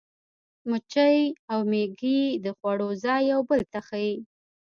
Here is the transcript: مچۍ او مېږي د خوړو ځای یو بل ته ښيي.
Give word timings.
مچۍ 0.69 1.19
او 1.51 1.59
مېږي 1.71 2.19
د 2.43 2.45
خوړو 2.57 2.89
ځای 3.03 3.21
یو 3.31 3.39
بل 3.49 3.61
ته 3.71 3.79
ښيي. 3.87 4.15